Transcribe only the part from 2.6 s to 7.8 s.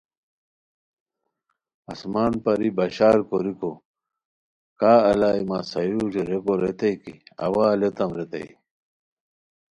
بشار کوریکو کا الائے مہ سایورجو ریکو ریتائے کی اوا